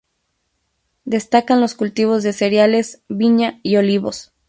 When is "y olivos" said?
3.61-4.31